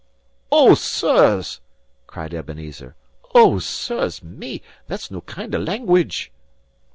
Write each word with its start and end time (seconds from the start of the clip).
"O, 0.51 0.73
sirs!" 0.73 1.61
cried 2.07 2.33
Ebenezer. 2.33 2.95
"O, 3.35 3.59
sirs, 3.59 4.23
me! 4.23 4.63
that's 4.87 5.11
no 5.11 5.21
kind 5.21 5.53
of 5.53 5.61
language!" 5.61 6.31